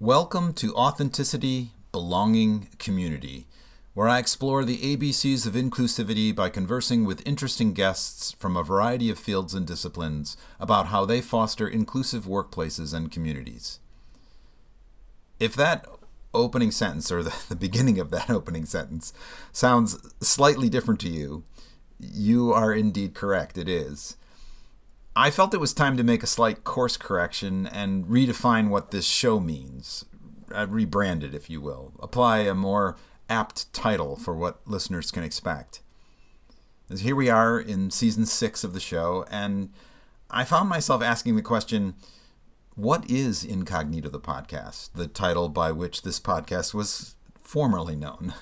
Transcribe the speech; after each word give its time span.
Welcome 0.00 0.52
to 0.54 0.72
Authenticity, 0.76 1.72
Belonging, 1.90 2.68
Community, 2.78 3.48
where 3.94 4.06
I 4.06 4.20
explore 4.20 4.64
the 4.64 4.78
ABCs 4.96 5.44
of 5.44 5.54
inclusivity 5.54 6.32
by 6.32 6.50
conversing 6.50 7.04
with 7.04 7.26
interesting 7.26 7.72
guests 7.72 8.30
from 8.38 8.56
a 8.56 8.62
variety 8.62 9.10
of 9.10 9.18
fields 9.18 9.54
and 9.54 9.66
disciplines 9.66 10.36
about 10.60 10.86
how 10.86 11.04
they 11.04 11.20
foster 11.20 11.66
inclusive 11.66 12.26
workplaces 12.26 12.94
and 12.94 13.10
communities. 13.10 13.80
If 15.40 15.56
that 15.56 15.84
opening 16.32 16.70
sentence, 16.70 17.10
or 17.10 17.24
the, 17.24 17.34
the 17.48 17.56
beginning 17.56 17.98
of 17.98 18.12
that 18.12 18.30
opening 18.30 18.66
sentence, 18.66 19.12
sounds 19.50 19.98
slightly 20.20 20.68
different 20.68 21.00
to 21.00 21.08
you, 21.08 21.42
you 21.98 22.52
are 22.52 22.72
indeed 22.72 23.14
correct. 23.14 23.58
It 23.58 23.68
is. 23.68 24.16
I 25.18 25.32
felt 25.32 25.52
it 25.52 25.58
was 25.58 25.74
time 25.74 25.96
to 25.96 26.04
make 26.04 26.22
a 26.22 26.28
slight 26.28 26.62
course 26.62 26.96
correction 26.96 27.66
and 27.66 28.06
redefine 28.06 28.68
what 28.68 28.92
this 28.92 29.04
show 29.04 29.40
means. 29.40 30.04
Uh, 30.54 30.64
rebrand 30.66 31.24
it, 31.24 31.34
if 31.34 31.50
you 31.50 31.60
will. 31.60 31.92
Apply 31.98 32.38
a 32.42 32.54
more 32.54 32.94
apt 33.28 33.72
title 33.72 34.14
for 34.14 34.36
what 34.36 34.60
listeners 34.64 35.10
can 35.10 35.24
expect. 35.24 35.80
As 36.88 37.00
here 37.00 37.16
we 37.16 37.28
are 37.28 37.58
in 37.58 37.90
season 37.90 38.26
six 38.26 38.62
of 38.62 38.74
the 38.74 38.78
show, 38.78 39.26
and 39.28 39.70
I 40.30 40.44
found 40.44 40.68
myself 40.68 41.02
asking 41.02 41.34
the 41.34 41.42
question 41.42 41.96
what 42.76 43.10
is 43.10 43.42
Incognito 43.42 44.10
the 44.10 44.20
podcast, 44.20 44.90
the 44.94 45.08
title 45.08 45.48
by 45.48 45.72
which 45.72 46.02
this 46.02 46.20
podcast 46.20 46.74
was 46.74 47.16
formerly 47.40 47.96
known? 47.96 48.34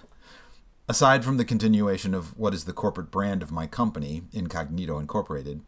Aside 0.90 1.24
from 1.24 1.38
the 1.38 1.44
continuation 1.46 2.12
of 2.12 2.38
what 2.38 2.52
is 2.52 2.66
the 2.66 2.74
corporate 2.74 3.10
brand 3.10 3.42
of 3.42 3.50
my 3.50 3.66
company, 3.66 4.24
Incognito 4.34 4.98
Incorporated, 4.98 5.62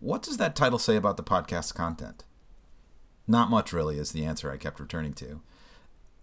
what 0.00 0.22
does 0.22 0.38
that 0.38 0.56
title 0.56 0.78
say 0.78 0.96
about 0.96 1.16
the 1.16 1.22
podcast's 1.22 1.72
content? 1.72 2.24
Not 3.28 3.50
much, 3.50 3.72
really, 3.72 3.98
is 3.98 4.12
the 4.12 4.24
answer 4.24 4.50
I 4.50 4.56
kept 4.56 4.80
returning 4.80 5.12
to. 5.14 5.40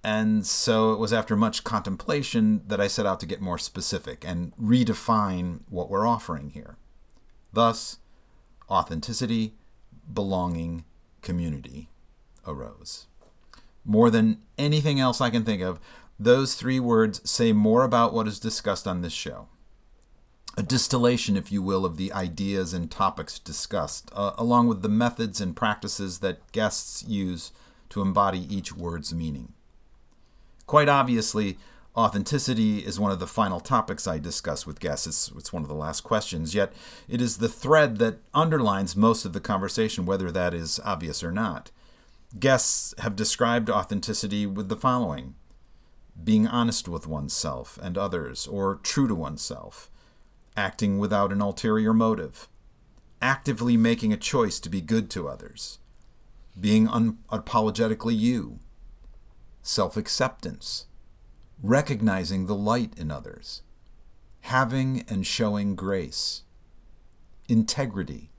And 0.03 0.45
so 0.45 0.93
it 0.93 0.99
was 0.99 1.13
after 1.13 1.35
much 1.35 1.63
contemplation 1.63 2.61
that 2.67 2.81
I 2.81 2.87
set 2.87 3.05
out 3.05 3.19
to 3.21 3.25
get 3.25 3.41
more 3.41 3.57
specific 3.57 4.23
and 4.25 4.55
redefine 4.57 5.61
what 5.69 5.89
we're 5.89 6.07
offering 6.07 6.51
here. 6.51 6.77
Thus, 7.53 7.97
authenticity, 8.69 9.53
belonging, 10.11 10.85
community 11.21 11.89
arose. 12.45 13.07
More 13.85 14.09
than 14.09 14.41
anything 14.57 14.99
else 14.99 15.21
I 15.21 15.29
can 15.29 15.43
think 15.43 15.61
of, 15.61 15.79
those 16.19 16.55
three 16.55 16.79
words 16.79 17.29
say 17.29 17.53
more 17.53 17.83
about 17.83 18.13
what 18.13 18.27
is 18.27 18.39
discussed 18.39 18.87
on 18.87 19.01
this 19.01 19.13
show. 19.13 19.47
A 20.57 20.63
distillation, 20.63 21.37
if 21.37 21.51
you 21.51 21.61
will, 21.61 21.85
of 21.85 21.97
the 21.97 22.11
ideas 22.11 22.73
and 22.73 22.89
topics 22.89 23.37
discussed, 23.37 24.11
uh, 24.13 24.31
along 24.37 24.67
with 24.67 24.81
the 24.81 24.89
methods 24.89 25.39
and 25.39 25.55
practices 25.55 26.19
that 26.19 26.51
guests 26.51 27.05
use 27.07 27.51
to 27.89 28.01
embody 28.01 28.39
each 28.53 28.75
word's 28.75 29.13
meaning. 29.13 29.53
Quite 30.65 30.89
obviously, 30.89 31.57
Authenticity 31.97 32.85
is 32.85 32.99
one 32.99 33.11
of 33.11 33.17
the 33.17 33.25
final 33.25 33.59
topics 33.59 34.05
I 34.05 34.19
discuss 34.19 34.67
with 34.67 34.79
guests. 34.79 35.07
It's, 35.07 35.31
it's, 35.35 35.51
one 35.51 35.63
of 35.63 35.67
the 35.67 35.73
last 35.73 36.01
questions, 36.01 36.53
yet 36.53 36.71
it 37.09 37.19
is 37.21 37.37
the 37.37 37.49
thread 37.49 37.97
that 37.97 38.19
underlines 38.35 38.95
most 38.95 39.25
of 39.25 39.33
the 39.33 39.39
conversation, 39.39 40.05
whether 40.05 40.31
that 40.31 40.53
is 40.53 40.79
obvious 40.85 41.23
or 41.23 41.31
not. 41.31 41.71
Guests 42.39 42.93
have 42.99 43.15
described 43.15 43.71
authenticity 43.71 44.45
with 44.45 44.69
the 44.69 44.75
following 44.75 45.33
being 46.23 46.47
honest 46.47 46.87
with 46.87 47.07
oneself 47.07 47.79
and 47.81 47.97
others, 47.97 48.45
or 48.45 48.75
true 48.75 49.07
to 49.07 49.15
oneself, 49.15 49.89
acting 50.57 50.97
without 50.97 51.31
an 51.31 51.39
ulterior 51.39 51.93
motive, 51.93 52.49
actively 53.21 53.77
making 53.77 54.11
a 54.11 54.17
choice 54.17 54.59
to 54.59 54.69
be 54.69 54.81
good 54.81 55.09
to 55.11 55.29
others, 55.29 55.79
being 56.59 56.87
unapologetically 56.87 58.17
you, 58.17 58.59
self 59.61 59.95
acceptance 59.95 60.87
recognizing 61.61 62.45
the 62.45 62.55
light 62.55 62.93
in 62.97 63.11
others, 63.11 63.63
having 64.41 65.03
and 65.07 65.25
showing 65.25 65.75
grace, 65.75 66.43
integrity, 67.47 68.29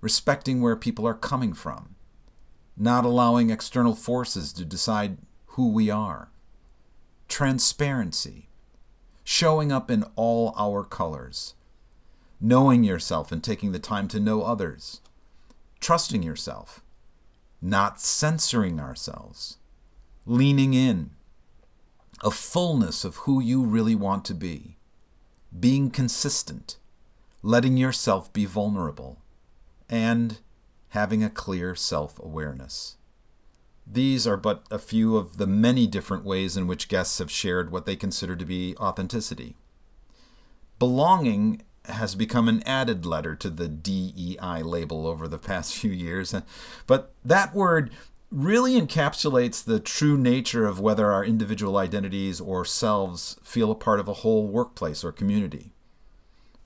respecting 0.00 0.60
where 0.60 0.76
people 0.76 1.06
are 1.06 1.14
coming 1.14 1.52
from, 1.52 1.96
not 2.76 3.04
allowing 3.04 3.50
external 3.50 3.94
forces 3.94 4.52
to 4.52 4.64
decide 4.64 5.18
who 5.46 5.68
we 5.68 5.90
are, 5.90 6.30
transparency, 7.28 8.48
showing 9.24 9.72
up 9.72 9.90
in 9.90 10.04
all 10.14 10.54
our 10.56 10.84
colors, 10.84 11.54
knowing 12.40 12.84
yourself 12.84 13.32
and 13.32 13.42
taking 13.42 13.72
the 13.72 13.78
time 13.78 14.06
to 14.08 14.20
know 14.20 14.42
others, 14.42 15.00
trusting 15.80 16.22
yourself, 16.22 16.82
not 17.60 18.00
censoring 18.00 18.78
ourselves, 18.78 19.56
leaning 20.26 20.74
in 20.74 21.10
a 22.22 22.30
fullness 22.30 23.04
of 23.04 23.16
who 23.16 23.40
you 23.40 23.62
really 23.62 23.94
want 23.94 24.24
to 24.26 24.34
be, 24.34 24.76
being 25.58 25.90
consistent, 25.90 26.76
letting 27.42 27.76
yourself 27.76 28.32
be 28.32 28.44
vulnerable, 28.44 29.18
and 29.88 30.38
having 30.90 31.22
a 31.24 31.30
clear 31.30 31.74
self 31.74 32.18
awareness. 32.18 32.96
These 33.86 34.26
are 34.26 34.36
but 34.36 34.64
a 34.70 34.78
few 34.78 35.16
of 35.16 35.36
the 35.36 35.46
many 35.46 35.86
different 35.86 36.24
ways 36.24 36.56
in 36.56 36.66
which 36.66 36.88
guests 36.88 37.18
have 37.18 37.30
shared 37.30 37.70
what 37.70 37.86
they 37.86 37.96
consider 37.96 38.34
to 38.34 38.44
be 38.44 38.76
authenticity. 38.78 39.56
Belonging 40.78 41.62
has 41.86 42.14
become 42.14 42.48
an 42.48 42.62
added 42.62 43.04
letter 43.04 43.34
to 43.36 43.50
the 43.50 43.68
DEI 43.68 44.62
label 44.62 45.06
over 45.06 45.28
the 45.28 45.38
past 45.38 45.74
few 45.76 45.90
years, 45.90 46.34
but 46.86 47.12
that 47.24 47.54
word 47.54 47.90
really 48.30 48.80
encapsulates 48.80 49.62
the 49.62 49.78
true 49.78 50.16
nature 50.16 50.66
of 50.66 50.80
whether 50.80 51.12
our 51.12 51.24
individual 51.24 51.76
identities 51.76 52.40
or 52.40 52.64
selves 52.64 53.36
feel 53.42 53.70
a 53.70 53.76
part 53.76 54.00
of 54.00 54.08
a 54.08 54.14
whole 54.14 54.48
workplace 54.48 55.04
or 55.04 55.12
community. 55.12 55.72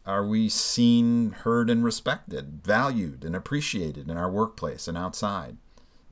Are 0.06 0.26
we 0.26 0.48
seen, 0.48 1.32
heard, 1.32 1.68
and 1.68 1.84
respected, 1.84 2.62
valued, 2.64 3.24
and 3.24 3.36
appreciated 3.36 4.08
in 4.08 4.16
our 4.16 4.30
workplace 4.30 4.88
and 4.88 4.96
outside? 4.96 5.58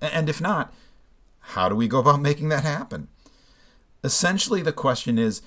And 0.03 0.29
if 0.29 0.39
not, 0.39 0.75
how 1.51 1.69
do 1.69 1.75
we 1.75 1.89
go 1.89 2.01
about 2.01 2.21
making 2.21 2.49
that 2.49 2.65
happen? 2.65 3.09
Essentially, 4.03 4.63
the 4.63 4.73
question 4.73 5.19
is 5.19 5.43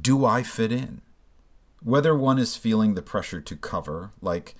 do 0.00 0.24
I 0.24 0.42
fit 0.42 0.72
in? 0.72 1.00
Whether 1.82 2.14
one 2.14 2.38
is 2.38 2.56
feeling 2.56 2.94
the 2.94 3.02
pressure 3.02 3.40
to 3.40 3.56
cover, 3.56 4.10
like 4.20 4.54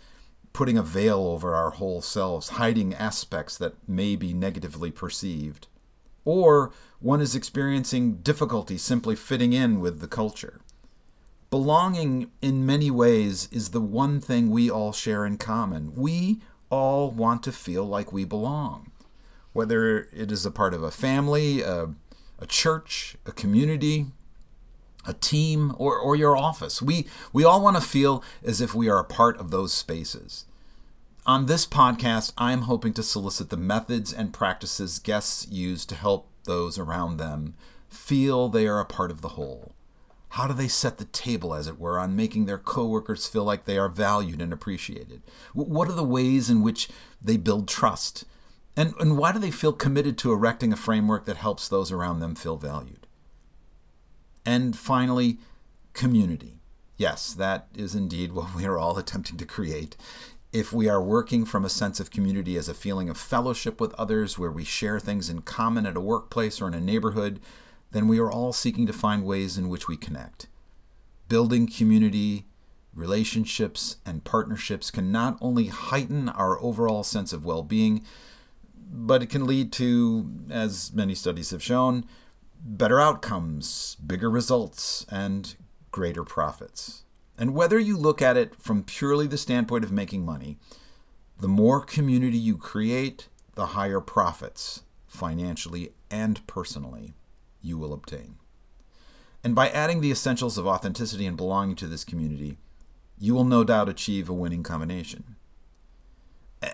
putting 0.52 0.78
a 0.78 0.82
veil 0.82 1.26
over 1.26 1.54
our 1.54 1.70
whole 1.70 2.00
selves, 2.00 2.50
hiding 2.50 2.94
aspects 2.94 3.56
that 3.58 3.74
may 3.88 4.16
be 4.16 4.32
negatively 4.32 4.90
perceived. 4.90 5.66
Or 6.24 6.72
one 7.00 7.20
is 7.20 7.34
experiencing 7.34 8.16
difficulty 8.16 8.78
simply 8.78 9.16
fitting 9.16 9.52
in 9.52 9.80
with 9.80 10.00
the 10.00 10.08
culture. 10.08 10.60
Belonging, 11.50 12.30
in 12.40 12.64
many 12.64 12.90
ways, 12.90 13.48
is 13.52 13.70
the 13.70 13.80
one 13.80 14.20
thing 14.20 14.50
we 14.50 14.70
all 14.70 14.92
share 14.92 15.26
in 15.26 15.36
common. 15.36 15.94
We 15.94 16.40
all 16.70 17.10
want 17.10 17.42
to 17.44 17.52
feel 17.52 17.84
like 17.84 18.12
we 18.12 18.24
belong, 18.24 18.90
whether 19.54 20.08
it 20.12 20.30
is 20.30 20.44
a 20.44 20.50
part 20.50 20.74
of 20.74 20.82
a 20.82 20.90
family, 20.90 21.62
a, 21.62 21.94
a 22.38 22.46
church, 22.46 23.16
a 23.24 23.32
community, 23.32 24.06
a 25.06 25.14
team, 25.14 25.74
or, 25.78 25.96
or 25.96 26.14
your 26.16 26.36
office. 26.36 26.82
We, 26.82 27.06
we 27.32 27.44
all 27.44 27.62
want 27.62 27.76
to 27.76 27.82
feel 27.82 28.22
as 28.42 28.60
if 28.60 28.74
we 28.74 28.90
are 28.90 28.98
a 28.98 29.04
part 29.04 29.38
of 29.38 29.50
those 29.50 29.72
spaces. 29.72 30.44
On 31.26 31.46
this 31.46 31.66
podcast, 31.66 32.32
I'm 32.36 32.62
hoping 32.62 32.92
to 32.94 33.02
solicit 33.02 33.48
the 33.48 33.56
methods 33.56 34.12
and 34.12 34.34
practices 34.34 34.98
guests 34.98 35.46
use 35.50 35.86
to 35.86 35.94
help 35.94 36.28
those 36.44 36.78
around 36.78 37.16
them 37.16 37.54
feel 37.88 38.48
they 38.48 38.66
are 38.66 38.80
a 38.80 38.84
part 38.84 39.10
of 39.10 39.22
the 39.22 39.30
whole. 39.30 39.72
How 40.30 40.48
do 40.48 40.52
they 40.52 40.68
set 40.68 40.98
the 40.98 41.04
table, 41.04 41.54
as 41.54 41.68
it 41.68 41.78
were, 41.78 41.98
on 41.98 42.16
making 42.16 42.46
their 42.46 42.58
coworkers 42.58 43.28
feel 43.28 43.44
like 43.44 43.64
they 43.64 43.78
are 43.78 43.88
valued 43.88 44.42
and 44.42 44.52
appreciated? 44.52 45.22
What 45.52 45.88
are 45.88 45.92
the 45.92 46.02
ways 46.02 46.50
in 46.50 46.60
which 46.60 46.88
they 47.22 47.36
build 47.36 47.68
trust? 47.68 48.24
And, 48.76 48.94
and 48.98 49.16
why 49.16 49.32
do 49.32 49.38
they 49.38 49.50
feel 49.50 49.72
committed 49.72 50.18
to 50.18 50.32
erecting 50.32 50.72
a 50.72 50.76
framework 50.76 51.26
that 51.26 51.36
helps 51.36 51.68
those 51.68 51.92
around 51.92 52.20
them 52.20 52.34
feel 52.34 52.56
valued? 52.56 53.06
And 54.44 54.76
finally, 54.76 55.38
community. 55.92 56.58
Yes, 56.96 57.32
that 57.34 57.68
is 57.74 57.94
indeed 57.94 58.32
what 58.34 58.54
we 58.54 58.66
are 58.66 58.78
all 58.78 58.98
attempting 58.98 59.36
to 59.38 59.46
create. 59.46 59.96
If 60.52 60.72
we 60.72 60.88
are 60.88 61.02
working 61.02 61.44
from 61.44 61.64
a 61.64 61.68
sense 61.68 61.98
of 61.98 62.10
community 62.10 62.56
as 62.56 62.68
a 62.68 62.74
feeling 62.74 63.08
of 63.08 63.16
fellowship 63.16 63.80
with 63.80 63.94
others, 63.94 64.38
where 64.38 64.52
we 64.52 64.64
share 64.64 65.00
things 65.00 65.28
in 65.28 65.42
common 65.42 65.84
at 65.84 65.96
a 65.96 66.00
workplace 66.00 66.60
or 66.60 66.68
in 66.68 66.74
a 66.74 66.80
neighborhood, 66.80 67.40
then 67.90 68.06
we 68.06 68.20
are 68.20 68.30
all 68.30 68.52
seeking 68.52 68.86
to 68.86 68.92
find 68.92 69.24
ways 69.24 69.58
in 69.58 69.68
which 69.68 69.88
we 69.88 69.96
connect. 69.96 70.46
Building 71.28 71.66
community, 71.66 72.44
relationships, 72.94 73.96
and 74.06 74.24
partnerships 74.24 74.90
can 74.92 75.10
not 75.10 75.38
only 75.40 75.66
heighten 75.66 76.28
our 76.28 76.60
overall 76.60 77.02
sense 77.02 77.32
of 77.32 77.44
well 77.44 77.62
being, 77.62 78.04
but 78.90 79.22
it 79.22 79.30
can 79.30 79.46
lead 79.46 79.72
to, 79.72 80.30
as 80.50 80.92
many 80.92 81.14
studies 81.14 81.50
have 81.50 81.62
shown, 81.62 82.04
better 82.64 83.00
outcomes, 83.00 83.96
bigger 84.04 84.30
results, 84.30 85.04
and 85.10 85.56
greater 85.90 86.24
profits. 86.24 87.04
And 87.36 87.54
whether 87.54 87.78
you 87.78 87.96
look 87.96 88.22
at 88.22 88.36
it 88.36 88.54
from 88.56 88.84
purely 88.84 89.26
the 89.26 89.38
standpoint 89.38 89.84
of 89.84 89.92
making 89.92 90.24
money, 90.24 90.58
the 91.38 91.48
more 91.48 91.80
community 91.80 92.38
you 92.38 92.56
create, 92.56 93.28
the 93.54 93.66
higher 93.66 94.00
profits 94.00 94.82
financially 95.06 95.92
and 96.10 96.44
personally, 96.46 97.14
you 97.60 97.76
will 97.76 97.92
obtain. 97.92 98.36
And 99.42 99.54
by 99.54 99.68
adding 99.68 100.00
the 100.00 100.10
essentials 100.10 100.56
of 100.56 100.66
authenticity 100.66 101.26
and 101.26 101.36
belonging 101.36 101.76
to 101.76 101.86
this 101.86 102.04
community, 102.04 102.58
you 103.18 103.34
will 103.34 103.44
no 103.44 103.62
doubt 103.62 103.88
achieve 103.88 104.28
a 104.28 104.34
winning 104.34 104.62
combination 104.62 105.33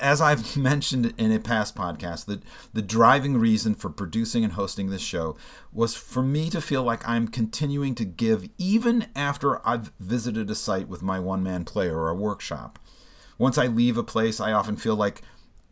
as 0.00 0.20
I've 0.20 0.56
mentioned 0.56 1.14
in 1.19 1.32
a 1.32 1.38
past 1.38 1.75
podcast, 1.75 2.26
the, 2.26 2.40
the 2.72 2.82
driving 2.82 3.38
reason 3.38 3.75
for 3.75 3.90
producing 3.90 4.44
and 4.44 4.54
hosting 4.54 4.90
this 4.90 5.02
show 5.02 5.37
was 5.72 5.94
for 5.94 6.22
me 6.22 6.50
to 6.50 6.60
feel 6.60 6.82
like 6.82 7.06
I'm 7.08 7.28
continuing 7.28 7.94
to 7.96 8.04
give 8.04 8.48
even 8.58 9.06
after 9.16 9.66
I've 9.66 9.92
visited 9.98 10.50
a 10.50 10.54
site 10.54 10.88
with 10.88 11.02
my 11.02 11.19
one 11.19 11.42
man 11.42 11.64
play 11.64 11.88
or 11.88 12.08
a 12.08 12.14
workshop. 12.14 12.78
Once 13.38 13.56
I 13.56 13.66
leave 13.66 13.96
a 13.96 14.02
place, 14.02 14.40
I 14.40 14.52
often 14.52 14.76
feel 14.76 14.96
like 14.96 15.22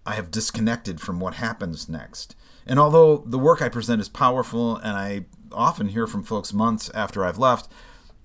I 0.06 0.14
have 0.14 0.30
disconnected 0.30 1.00
from 1.00 1.20
what 1.20 1.34
happens 1.34 1.88
next. 1.88 2.34
And 2.66 2.78
although 2.78 3.18
the 3.26 3.38
work 3.38 3.60
I 3.60 3.68
present 3.68 4.00
is 4.00 4.08
powerful 4.08 4.76
and 4.76 4.96
I 4.96 5.26
often 5.52 5.88
hear 5.88 6.06
from 6.06 6.22
folks 6.22 6.52
months 6.52 6.90
after 6.94 7.24
I've 7.24 7.38
left, 7.38 7.70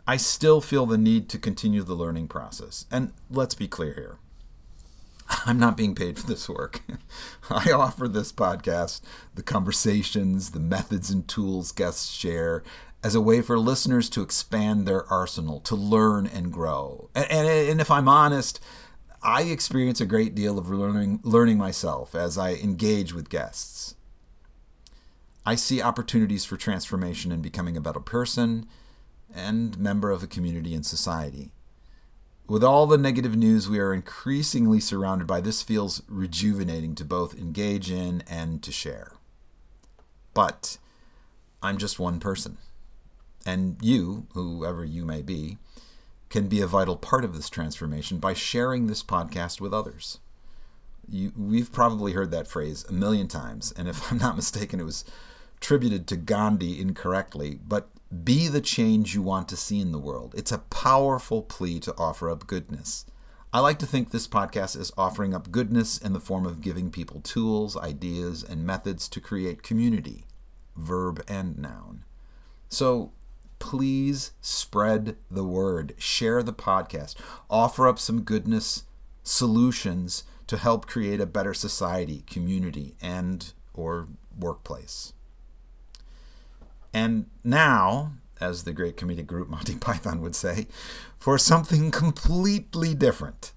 I 0.07 0.17
still 0.17 0.61
feel 0.61 0.85
the 0.85 0.97
need 0.97 1.29
to 1.29 1.37
continue 1.37 1.83
the 1.83 1.93
learning 1.93 2.27
process. 2.27 2.85
And 2.91 3.13
let's 3.29 3.55
be 3.55 3.67
clear 3.67 3.93
here 3.93 4.17
I'm 5.45 5.59
not 5.59 5.77
being 5.77 5.95
paid 5.95 6.17
for 6.17 6.27
this 6.27 6.49
work. 6.49 6.81
I 7.49 7.71
offer 7.71 8.07
this 8.07 8.31
podcast, 8.31 9.01
the 9.35 9.43
conversations, 9.43 10.51
the 10.51 10.59
methods 10.59 11.09
and 11.09 11.27
tools 11.27 11.71
guests 11.71 12.11
share, 12.11 12.63
as 13.03 13.15
a 13.15 13.21
way 13.21 13.41
for 13.41 13.59
listeners 13.59 14.09
to 14.11 14.21
expand 14.21 14.87
their 14.87 15.05
arsenal, 15.11 15.59
to 15.61 15.75
learn 15.75 16.25
and 16.25 16.51
grow. 16.51 17.09
And, 17.13 17.29
and, 17.29 17.47
and, 17.47 17.81
if 17.81 17.91
I'm 17.91 18.07
honest, 18.07 18.61
I 19.21 19.43
experience 19.43 19.99
a 19.99 20.05
great 20.05 20.35
deal 20.35 20.57
of 20.57 20.69
learning, 20.69 21.19
learning 21.23 21.57
myself 21.57 22.15
as 22.15 22.37
I 22.37 22.53
engage 22.53 23.13
with 23.13 23.29
guests. 23.29 23.95
I 25.45 25.55
see 25.55 25.81
opportunities 25.81 26.45
for 26.45 26.55
transformation 26.55 27.31
in 27.31 27.41
becoming 27.41 27.75
a 27.75 27.81
better 27.81 27.99
person 27.99 28.65
and 29.35 29.77
member 29.77 30.11
of 30.11 30.23
a 30.23 30.27
community 30.27 30.73
and 30.73 30.85
society. 30.85 31.51
With 32.45 32.63
all 32.63 32.87
the 32.87 32.97
negative 32.97 33.37
news 33.37 33.69
we 33.69 33.79
are 33.79 33.93
increasingly 33.93 34.81
surrounded 34.81 35.25
by, 35.25 35.39
this 35.39 35.63
feels 35.63 36.01
rejuvenating 36.09 36.93
to 36.95 37.05
both 37.05 37.37
engage 37.37 37.89
in 37.89 38.21
and 38.29 38.61
to 38.63 38.71
share. 38.71 39.13
But 40.33 40.77
I'm 41.61 41.77
just 41.77 41.99
one 41.99 42.19
person. 42.19 42.57
And 43.45 43.77
you, 43.81 44.27
whoever 44.33 44.83
you 44.83 45.05
may 45.05 45.21
be, 45.21 45.57
can 46.29 46.47
be 46.47 46.59
a 46.59 46.67
vital 46.67 46.97
part 46.97 47.23
of 47.23 47.33
this 47.33 47.49
transformation 47.49 48.17
by 48.17 48.33
sharing 48.33 48.87
this 48.87 49.03
podcast 49.03 49.61
with 49.61 49.73
others. 49.73 50.19
You, 51.07 51.31
we've 51.37 51.71
probably 51.71 52.11
heard 52.11 52.31
that 52.31 52.47
phrase 52.47 52.85
a 52.89 52.93
million 52.93 53.27
times, 53.27 53.73
and 53.77 53.87
if 53.87 54.11
I'm 54.11 54.17
not 54.17 54.35
mistaken, 54.35 54.79
it 54.79 54.85
was 54.85 55.05
attributed 55.57 56.07
to 56.07 56.17
Gandhi 56.17 56.81
incorrectly, 56.81 57.59
but 57.65 57.89
be 58.13 58.47
the 58.47 58.61
change 58.61 59.15
you 59.15 59.21
want 59.21 59.47
to 59.49 59.57
see 59.57 59.79
in 59.79 59.91
the 59.91 59.99
world. 59.99 60.33
It's 60.37 60.51
a 60.51 60.59
powerful 60.59 61.41
plea 61.41 61.79
to 61.81 61.95
offer 61.97 62.29
up 62.29 62.47
goodness. 62.47 63.05
I 63.51 63.59
like 63.59 63.79
to 63.79 63.85
think 63.85 64.09
this 64.11 64.27
podcast 64.27 64.79
is 64.79 64.91
offering 64.97 65.33
up 65.33 65.51
goodness 65.51 65.97
in 65.97 66.13
the 66.13 66.19
form 66.19 66.45
of 66.45 66.61
giving 66.61 66.91
people 66.91 67.21
tools, 67.21 67.77
ideas, 67.77 68.43
and 68.43 68.65
methods 68.65 69.07
to 69.09 69.21
create 69.21 69.63
community, 69.63 70.25
verb 70.75 71.23
and 71.27 71.57
noun. 71.57 72.03
So 72.69 73.13
please 73.59 74.31
spread 74.41 75.15
the 75.29 75.43
word, 75.43 75.93
share 75.97 76.43
the 76.43 76.53
podcast, 76.53 77.15
offer 77.49 77.87
up 77.87 77.99
some 77.99 78.21
goodness 78.21 78.83
solutions 79.23 80.23
to 80.47 80.57
help 80.57 80.85
create 80.85 81.21
a 81.21 81.25
better 81.25 81.53
society, 81.53 82.23
community, 82.27 82.95
and 83.01 83.53
or 83.73 84.07
workplace. 84.37 85.13
And 86.93 87.25
now, 87.43 88.13
as 88.39 88.63
the 88.63 88.73
great 88.73 88.97
comedic 88.97 89.25
group 89.25 89.49
Monty 89.49 89.75
Python 89.79 90.21
would 90.21 90.35
say, 90.35 90.67
for 91.17 91.37
something 91.37 91.91
completely 91.91 92.93
different. 92.93 93.53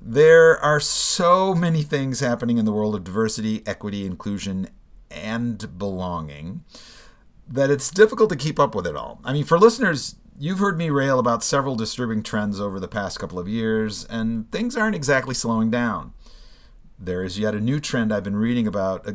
There 0.00 0.58
are 0.60 0.78
so 0.78 1.54
many 1.54 1.82
things 1.82 2.20
happening 2.20 2.56
in 2.56 2.64
the 2.64 2.72
world 2.72 2.94
of 2.94 3.02
diversity, 3.02 3.62
equity, 3.66 4.06
inclusion, 4.06 4.68
and 5.10 5.76
belonging 5.76 6.62
that 7.48 7.70
it's 7.70 7.90
difficult 7.90 8.30
to 8.30 8.36
keep 8.36 8.60
up 8.60 8.74
with 8.74 8.86
it 8.86 8.94
all. 8.94 9.20
I 9.24 9.32
mean, 9.32 9.44
for 9.44 9.58
listeners, 9.58 10.14
you've 10.38 10.60
heard 10.60 10.78
me 10.78 10.90
rail 10.90 11.18
about 11.18 11.42
several 11.42 11.74
disturbing 11.74 12.22
trends 12.22 12.60
over 12.60 12.78
the 12.78 12.86
past 12.86 13.18
couple 13.18 13.38
of 13.38 13.48
years, 13.48 14.04
and 14.04 14.50
things 14.52 14.76
aren't 14.76 14.94
exactly 14.94 15.34
slowing 15.34 15.70
down 15.70 16.12
there 16.98 17.22
is 17.22 17.38
yet 17.38 17.54
a 17.54 17.60
new 17.60 17.78
trend 17.78 18.12
I've 18.12 18.24
been 18.24 18.36
reading 18.36 18.66
about 18.66 19.06
uh, 19.06 19.12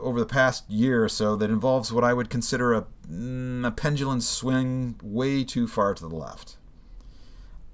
over 0.00 0.20
the 0.20 0.26
past 0.26 0.68
year 0.68 1.04
or 1.04 1.08
so 1.08 1.34
that 1.36 1.50
involves 1.50 1.92
what 1.92 2.04
I 2.04 2.12
would 2.12 2.28
consider 2.28 2.74
a, 2.74 2.86
mm, 3.10 3.66
a 3.66 3.70
pendulum 3.70 4.20
swing 4.20 4.96
way 5.02 5.42
too 5.42 5.66
far 5.66 5.94
to 5.94 6.08
the 6.08 6.14
left. 6.14 6.56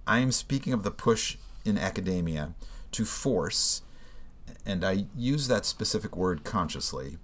I 0.07 0.21
am 0.21 0.33
speaking 0.33 0.73
of 0.73 0.85
the 0.85 0.91
push 0.91 1.37
in 1.65 1.77
academia 1.77 2.55
to 2.93 3.05
force, 3.05 3.83
and 4.65 4.85
I 4.85 5.07
use 5.17 5.49
that 5.49 5.67
specific 5.67 6.17
word 6.17 6.45
consciously, 6.45 7.19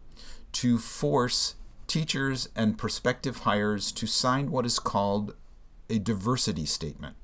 to 0.53 0.79
force 0.79 1.55
teachers 1.87 2.49
and 2.57 2.79
prospective 2.79 3.39
hires 3.39 3.93
to 3.93 4.07
sign 4.07 4.51
what 4.51 4.67
is 4.67 4.79
called 4.79 5.35
a 5.89 5.99
diversity 5.99 6.67
statement 6.67 7.17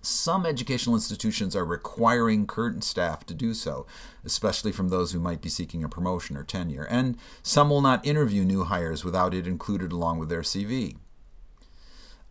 some 0.00 0.46
educational 0.46 0.94
institutions 0.94 1.54
are 1.56 1.64
requiring 1.64 2.46
current 2.46 2.84
staff 2.84 3.26
to 3.26 3.34
do 3.34 3.54
so, 3.54 3.86
especially 4.24 4.72
from 4.72 4.88
those 4.88 5.12
who 5.12 5.20
might 5.20 5.40
be 5.40 5.48
seeking 5.48 5.82
a 5.84 5.88
promotion 5.88 6.36
or 6.36 6.44
tenure, 6.44 6.86
and 6.90 7.16
some 7.42 7.70
will 7.70 7.80
not 7.80 8.06
interview 8.06 8.44
new 8.44 8.64
hires 8.64 9.04
without 9.04 9.34
it 9.34 9.46
included 9.46 9.92
along 9.92 10.18
with 10.18 10.28
their 10.28 10.42
CV. 10.42 10.96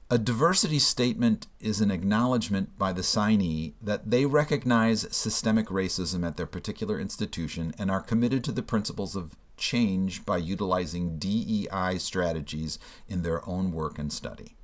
A 0.10 0.18
diversity 0.18 0.80
statement 0.80 1.48
is 1.60 1.81
an 1.81 1.92
acknowledgement 1.92 2.78
by 2.78 2.94
the 2.94 3.02
signee 3.02 3.74
that 3.81 4.10
they 4.10 4.25
recognize 4.25 5.06
systemic 5.14 5.68
racism 5.68 6.25
at 6.25 6.38
their 6.38 6.46
particular 6.46 6.98
institution 6.98 7.74
and 7.78 7.92
are 7.92 8.00
committed 8.00 8.42
to 8.46 8.54
the 8.54 8.64
principles 8.64 9.18
of 9.18 9.36
change 9.58 10.25
by 10.25 10.38
utilizing 10.38 11.18
DEI 11.18 11.98
strategies 11.98 12.80
in 13.10 13.24
their 13.24 13.48
own 13.50 13.74
work 13.74 14.00
and 14.00 14.14
study. 14.14 14.56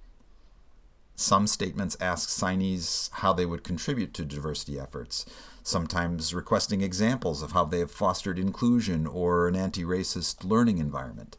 Some 1.16 1.46
statements 1.46 1.96
ask 2.00 2.30
signees 2.30 3.10
how 3.14 3.34
they 3.34 3.46
would 3.46 3.64
contribute 3.64 4.14
to 4.16 4.26
diversity 4.26 4.80
efforts, 4.80 5.26
sometimes 5.62 6.34
requesting 6.34 6.82
examples 6.82 7.44
of 7.44 7.52
how 7.52 7.66
they 7.66 7.80
have 7.80 7.92
fostered 7.92 8.40
inclusion 8.40 9.06
or 9.06 9.48
an 9.48 9.56
anti 9.56 9.84
racist 9.84 10.44
learning 10.44 10.80
environment. 10.80 11.38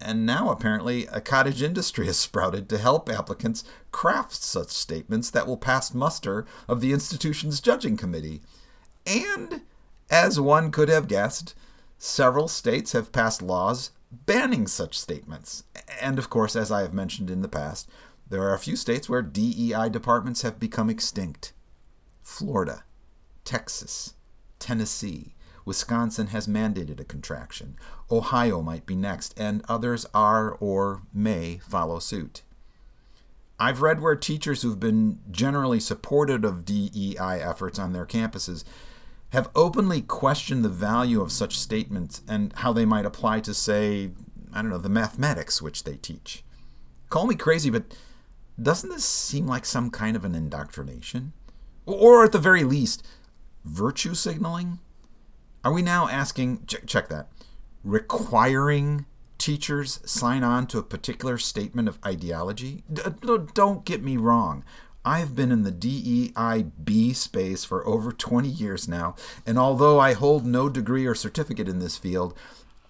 And 0.00 0.26
now, 0.26 0.50
apparently, 0.50 1.06
a 1.06 1.20
cottage 1.20 1.62
industry 1.62 2.06
has 2.06 2.16
sprouted 2.18 2.68
to 2.70 2.78
help 2.78 3.08
applicants 3.08 3.62
craft 3.92 4.34
such 4.34 4.70
statements 4.70 5.30
that 5.30 5.46
will 5.46 5.56
pass 5.58 5.94
muster 5.94 6.46
of 6.66 6.80
the 6.80 6.92
institution's 6.92 7.60
judging 7.60 7.96
committee. 7.96 8.40
And, 9.06 9.62
as 10.10 10.40
one 10.40 10.70
could 10.70 10.88
have 10.88 11.08
guessed, 11.08 11.54
several 11.98 12.48
states 12.48 12.92
have 12.92 13.12
passed 13.12 13.42
laws 13.42 13.90
banning 14.10 14.66
such 14.66 14.98
statements. 14.98 15.64
And, 16.00 16.18
of 16.18 16.28
course, 16.28 16.54
as 16.56 16.70
I 16.70 16.82
have 16.82 16.92
mentioned 16.92 17.30
in 17.30 17.42
the 17.42 17.48
past, 17.48 17.88
there 18.32 18.42
are 18.44 18.54
a 18.54 18.58
few 18.58 18.76
states 18.76 19.10
where 19.10 19.20
DEI 19.20 19.90
departments 19.90 20.40
have 20.40 20.58
become 20.58 20.88
extinct 20.88 21.52
Florida, 22.22 22.82
Texas, 23.44 24.14
Tennessee. 24.58 25.34
Wisconsin 25.66 26.28
has 26.28 26.48
mandated 26.48 26.98
a 26.98 27.04
contraction. 27.04 27.76
Ohio 28.10 28.62
might 28.62 28.86
be 28.86 28.96
next, 28.96 29.38
and 29.38 29.62
others 29.68 30.06
are 30.14 30.52
or 30.60 31.02
may 31.12 31.58
follow 31.58 31.98
suit. 31.98 32.40
I've 33.60 33.82
read 33.82 34.00
where 34.00 34.16
teachers 34.16 34.62
who've 34.62 34.80
been 34.80 35.18
generally 35.30 35.78
supportive 35.78 36.42
of 36.42 36.64
DEI 36.64 37.38
efforts 37.42 37.78
on 37.78 37.92
their 37.92 38.06
campuses 38.06 38.64
have 39.28 39.50
openly 39.54 40.00
questioned 40.00 40.64
the 40.64 40.70
value 40.70 41.20
of 41.20 41.30
such 41.30 41.58
statements 41.58 42.22
and 42.26 42.54
how 42.54 42.72
they 42.72 42.86
might 42.86 43.04
apply 43.04 43.40
to, 43.40 43.52
say, 43.52 44.12
I 44.54 44.62
don't 44.62 44.70
know, 44.70 44.78
the 44.78 44.88
mathematics 44.88 45.60
which 45.60 45.84
they 45.84 45.96
teach. 45.96 46.42
Call 47.10 47.26
me 47.26 47.34
crazy, 47.34 47.68
but 47.68 47.84
doesn't 48.62 48.90
this 48.90 49.04
seem 49.04 49.46
like 49.46 49.64
some 49.64 49.90
kind 49.90 50.16
of 50.16 50.24
an 50.24 50.34
indoctrination? 50.34 51.32
Or 51.86 52.24
at 52.24 52.32
the 52.32 52.38
very 52.38 52.64
least, 52.64 53.06
virtue 53.64 54.14
signaling? 54.14 54.78
Are 55.64 55.72
we 55.72 55.82
now 55.82 56.08
asking, 56.08 56.64
check, 56.66 56.86
check 56.86 57.08
that, 57.08 57.28
requiring 57.84 59.06
teachers 59.38 60.00
sign 60.04 60.44
on 60.44 60.66
to 60.68 60.78
a 60.78 60.82
particular 60.82 61.38
statement 61.38 61.88
of 61.88 61.98
ideology? 62.04 62.84
D- 62.92 63.02
don't 63.54 63.84
get 63.84 64.02
me 64.02 64.16
wrong. 64.16 64.64
I've 65.04 65.34
been 65.34 65.50
in 65.50 65.64
the 65.64 65.72
DEIB 65.72 67.16
space 67.16 67.64
for 67.64 67.86
over 67.86 68.12
20 68.12 68.48
years 68.48 68.86
now, 68.86 69.16
and 69.44 69.58
although 69.58 69.98
I 69.98 70.12
hold 70.12 70.46
no 70.46 70.68
degree 70.68 71.06
or 71.06 71.14
certificate 71.14 71.68
in 71.68 71.80
this 71.80 71.96
field, 71.96 72.34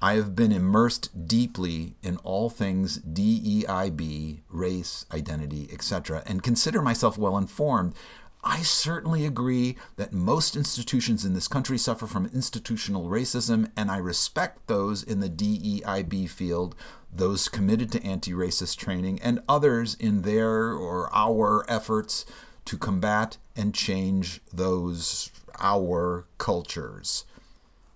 I 0.02 0.14
have 0.14 0.34
been 0.34 0.50
immersed 0.50 1.28
deeply 1.28 1.94
in 2.02 2.16
all 2.18 2.50
things 2.50 2.98
DEIB, 2.98 4.40
race, 4.48 5.06
identity, 5.12 5.68
etc., 5.72 6.24
and 6.26 6.42
consider 6.42 6.82
myself 6.82 7.16
well 7.16 7.38
informed. 7.38 7.94
I 8.42 8.62
certainly 8.62 9.24
agree 9.24 9.76
that 9.94 10.12
most 10.12 10.56
institutions 10.56 11.24
in 11.24 11.34
this 11.34 11.46
country 11.46 11.78
suffer 11.78 12.08
from 12.08 12.26
institutional 12.34 13.08
racism, 13.08 13.70
and 13.76 13.92
I 13.92 13.98
respect 13.98 14.66
those 14.66 15.04
in 15.04 15.20
the 15.20 15.30
DEIB 15.30 16.28
field, 16.28 16.74
those 17.12 17.48
committed 17.48 17.92
to 17.92 18.02
anti 18.02 18.32
racist 18.32 18.78
training, 18.78 19.20
and 19.22 19.40
others 19.48 19.94
in 19.94 20.22
their 20.22 20.72
or 20.72 21.14
our 21.14 21.64
efforts 21.68 22.26
to 22.64 22.76
combat 22.76 23.36
and 23.54 23.72
change 23.72 24.40
those 24.52 25.30
our 25.60 26.26
cultures. 26.38 27.24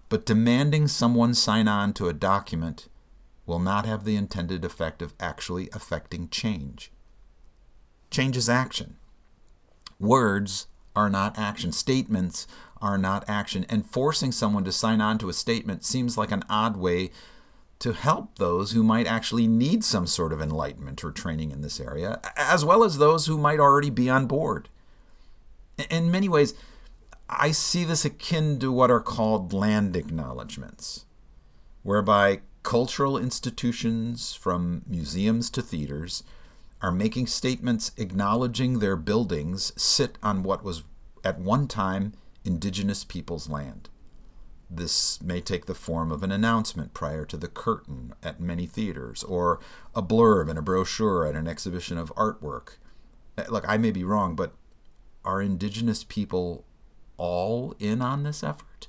But 0.08 0.26
demanding 0.26 0.88
someone 0.88 1.34
sign 1.34 1.66
on 1.68 1.92
to 1.94 2.08
a 2.08 2.12
document 2.12 2.88
will 3.44 3.58
not 3.58 3.86
have 3.86 4.04
the 4.04 4.16
intended 4.16 4.64
effect 4.64 5.02
of 5.02 5.14
actually 5.18 5.68
affecting 5.72 6.28
change. 6.28 6.92
Change 8.10 8.36
is 8.36 8.48
action. 8.48 8.96
Words 9.98 10.66
are 10.94 11.10
not 11.10 11.38
action. 11.38 11.72
Statements 11.72 12.46
are 12.80 12.98
not 12.98 13.25
action. 13.28 13.66
And 13.68 13.86
forcing 13.86 14.32
someone 14.32 14.64
to 14.64 14.72
sign 14.72 15.00
on 15.00 15.18
to 15.18 15.28
a 15.28 15.32
statement 15.32 15.84
seems 15.84 16.16
like 16.16 16.30
an 16.30 16.44
odd 16.48 16.76
way 16.76 17.10
to 17.78 17.92
help 17.92 18.38
those 18.38 18.72
who 18.72 18.82
might 18.82 19.06
actually 19.06 19.46
need 19.46 19.84
some 19.84 20.06
sort 20.06 20.32
of 20.32 20.40
enlightenment 20.40 21.04
or 21.04 21.10
training 21.10 21.50
in 21.50 21.60
this 21.60 21.78
area, 21.78 22.20
as 22.36 22.64
well 22.64 22.82
as 22.82 22.98
those 22.98 23.26
who 23.26 23.36
might 23.36 23.60
already 23.60 23.90
be 23.90 24.08
on 24.08 24.26
board. 24.26 24.68
In 25.90 26.10
many 26.10 26.28
ways, 26.28 26.54
I 27.28 27.50
see 27.50 27.85
this 27.85 28.04
akin 28.04 28.59
to 28.61 28.71
what 28.71 28.90
are 28.90 29.00
called 29.00 29.52
land 29.52 29.97
acknowledgments, 29.97 31.06
whereby 31.83 32.40
cultural 32.62 33.18
institutions, 33.18 34.35
from 34.35 34.83
museums 34.87 35.50
to 35.50 35.62
theaters, 35.62 36.23
are 36.83 36.92
making 36.92 37.26
statements 37.26 37.90
acknowledging 37.97 38.78
their 38.78 38.97
buildings 38.97 39.73
sit 39.80 40.18
on 40.23 40.42
what 40.42 40.62
was 40.62 40.85
at 41.25 41.40
one 41.40 41.66
time 41.66 42.12
indigenous 42.45 43.02
people's 43.04 43.49
land. 43.49 43.88
This 44.68 45.23
may 45.23 45.40
take 45.40 45.66
the 45.66 45.75
form 45.75 46.11
of 46.11 46.23
an 46.23 46.33
announcement 46.33 46.92
prior 46.92 47.25
to 47.26 47.37
the 47.37 47.49
curtain 47.49 48.14
at 48.23 48.40
many 48.40 48.66
theaters, 48.66 49.23
or 49.25 49.61
a 49.95 50.02
blurb 50.02 50.49
in 50.49 50.56
a 50.56 50.62
brochure 50.62 51.26
at 51.26 51.35
an 51.35 51.47
exhibition 51.47 51.99
of 51.99 52.14
artwork. 52.14 52.78
Uh, 53.38 53.45
look, 53.49 53.64
I 53.68 53.76
may 53.76 53.90
be 53.90 54.04
wrong, 54.04 54.35
but 54.35 54.52
are 55.25 55.40
indigenous 55.40 56.04
people 56.04 56.64
all 57.16 57.75
in 57.78 58.02
on 58.02 58.23
this 58.23 58.42
effort? 58.42 58.88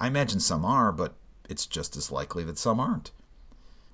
I 0.00 0.06
imagine 0.06 0.40
some 0.40 0.64
are, 0.64 0.92
but 0.92 1.14
it's 1.48 1.66
just 1.66 1.96
as 1.96 2.12
likely 2.12 2.44
that 2.44 2.58
some 2.58 2.80
aren't. 2.80 3.10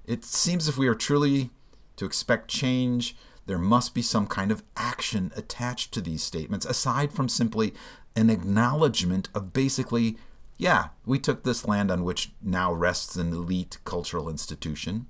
It 0.07 0.25
seems 0.25 0.69
if 0.69 0.77
we 0.77 0.89
are 0.89 0.95
truly 0.95 1.51
to 1.97 2.05
expect 2.05 2.49
change, 2.49 3.17
there 3.47 3.59
must 3.59 3.95
be 3.95 4.03
some 4.03 4.27
kind 4.27 4.51
of 4.51 4.63
action 4.77 5.33
attached 5.37 5.93
to 5.93 6.01
these 6.01 6.23
statements, 6.23 6.67
aside 6.67 7.13
from 7.13 7.29
simply 7.29 7.75
an 8.17 8.31
acknowledgement 8.31 9.29
of 9.35 9.53
basically, 9.53 10.17
yeah, 10.57 10.89
we 11.05 11.19
took 11.19 11.43
this 11.43 11.67
land 11.67 11.91
on 11.91 12.05
which 12.05 12.33
now 12.43 12.73
rests 12.73 13.17
an 13.17 13.33
elite 13.33 13.79
cultural 13.85 14.29
institution. 14.29 15.07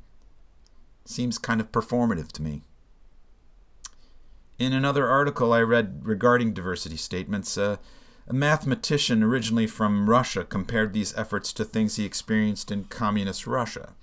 Seems 1.05 1.39
kind 1.39 1.61
of 1.61 1.73
performative 1.73 2.33
to 2.33 2.43
me. 2.43 2.63
In 4.59 4.73
another 4.73 5.09
article 5.09 5.53
I 5.53 5.61
read 5.61 6.01
regarding 6.05 6.55
diversity 6.55 6.97
statements, 6.97 7.59
uh, 7.59 7.77
a 8.27 8.33
mathematician 8.33 9.23
originally 9.23 9.67
from 9.67 10.09
Russia 10.09 10.45
compared 10.45 10.93
these 10.93 11.17
efforts 11.17 11.53
to 11.53 11.65
things 11.65 11.97
he 11.97 12.05
experienced 12.05 12.71
in 12.71 12.85
communist 12.85 13.47
Russia 13.47 13.95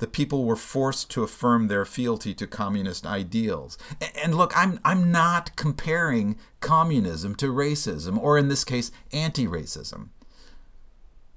the 0.00 0.06
people 0.06 0.44
were 0.44 0.56
forced 0.56 1.10
to 1.10 1.22
affirm 1.22 1.68
their 1.68 1.84
fealty 1.84 2.34
to 2.34 2.46
communist 2.46 3.06
ideals. 3.06 3.78
And 4.20 4.34
look, 4.34 4.52
I'm, 4.56 4.80
I'm 4.82 5.12
not 5.12 5.54
comparing 5.56 6.36
communism 6.60 7.34
to 7.36 7.52
racism, 7.52 8.18
or 8.18 8.36
in 8.36 8.48
this 8.48 8.64
case, 8.64 8.90
anti 9.12 9.46
racism. 9.46 10.08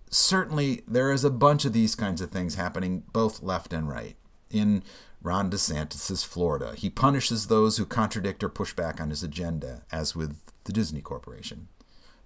Certainly, 0.10 0.84
there 0.88 1.12
is 1.12 1.26
a 1.26 1.30
bunch 1.30 1.66
of 1.66 1.74
these 1.74 1.94
kinds 1.94 2.22
of 2.22 2.32
things 2.32 2.56
happening 2.56 3.04
both 3.12 3.44
left 3.44 3.74
and 3.74 3.90
right. 3.90 4.16
In 4.50 4.84
Ron 5.22 5.50
DeSantis' 5.50 6.26
Florida, 6.26 6.74
he 6.78 6.90
punishes 6.90 7.48
those 7.48 7.78
who 7.78 7.86
contradict 7.86 8.44
or 8.44 8.50
push 8.50 8.74
back 8.74 9.02
on 9.02 9.10
his 9.10 9.24
agenda, 9.24 9.84
as 9.92 10.16
with 10.16 10.38
the 10.64 10.74
Disney 10.74 11.02
Corporation. 11.02 11.68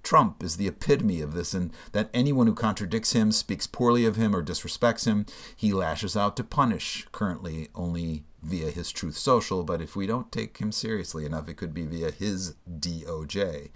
Trump 0.07 0.41
is 0.41 0.55
the 0.55 0.69
epitome 0.69 1.19
of 1.19 1.33
this, 1.33 1.53
and 1.53 1.69
that 1.91 2.09
anyone 2.13 2.47
who 2.47 2.53
contradicts 2.53 3.11
him, 3.11 3.29
speaks 3.29 3.67
poorly 3.67 4.05
of 4.05 4.15
him, 4.15 4.33
or 4.33 4.41
disrespects 4.41 5.05
him, 5.05 5.25
he 5.53 5.73
lashes 5.73 6.15
out 6.15 6.37
to 6.37 6.45
punish, 6.45 7.05
currently 7.11 7.67
only 7.75 8.23
via 8.41 8.71
his 8.71 8.89
Truth 8.89 9.17
Social, 9.17 9.65
but 9.65 9.81
if 9.81 9.97
we 9.97 10.07
don't 10.07 10.31
take 10.31 10.59
him 10.59 10.71
seriously 10.71 11.25
enough, 11.25 11.49
it 11.49 11.57
could 11.57 11.73
be 11.73 11.85
via 11.85 12.11
his 12.11 12.55
DOJ. 12.71 13.67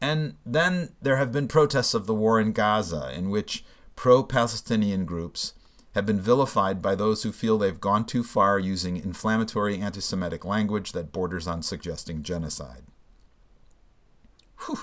And 0.00 0.34
then 0.44 0.96
there 1.00 1.14
have 1.14 1.30
been 1.30 1.46
protests 1.46 1.94
of 1.94 2.08
the 2.08 2.14
war 2.14 2.40
in 2.40 2.50
Gaza, 2.50 3.12
in 3.16 3.30
which 3.30 3.64
pro 3.94 4.24
Palestinian 4.24 5.04
groups 5.04 5.52
have 5.94 6.06
been 6.06 6.20
vilified 6.20 6.82
by 6.82 6.96
those 6.96 7.22
who 7.22 7.30
feel 7.30 7.56
they've 7.56 7.80
gone 7.80 8.04
too 8.04 8.24
far 8.24 8.58
using 8.58 8.96
inflammatory 8.96 9.78
anti 9.78 10.00
Semitic 10.00 10.44
language 10.44 10.90
that 10.90 11.12
borders 11.12 11.46
on 11.46 11.62
suggesting 11.62 12.24
genocide. 12.24 12.82
Whew. 14.66 14.80